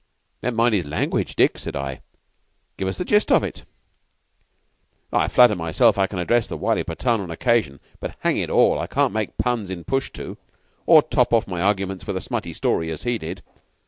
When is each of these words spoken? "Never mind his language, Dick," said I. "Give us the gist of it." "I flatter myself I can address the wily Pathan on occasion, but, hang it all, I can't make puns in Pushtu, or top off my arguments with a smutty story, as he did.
"Never 0.41 0.55
mind 0.55 0.73
his 0.73 0.87
language, 0.87 1.35
Dick," 1.35 1.59
said 1.59 1.75
I. 1.75 2.01
"Give 2.75 2.87
us 2.87 2.97
the 2.97 3.05
gist 3.05 3.31
of 3.31 3.43
it." 3.43 3.65
"I 5.13 5.27
flatter 5.27 5.55
myself 5.55 5.99
I 5.99 6.07
can 6.07 6.17
address 6.17 6.47
the 6.47 6.57
wily 6.57 6.83
Pathan 6.83 7.19
on 7.21 7.29
occasion, 7.29 7.79
but, 7.99 8.15
hang 8.21 8.37
it 8.37 8.49
all, 8.49 8.79
I 8.79 8.87
can't 8.87 9.13
make 9.13 9.37
puns 9.37 9.69
in 9.69 9.83
Pushtu, 9.83 10.37
or 10.87 11.03
top 11.03 11.31
off 11.33 11.47
my 11.47 11.61
arguments 11.61 12.07
with 12.07 12.17
a 12.17 12.21
smutty 12.21 12.51
story, 12.53 12.89
as 12.89 13.03
he 13.03 13.19
did. 13.19 13.43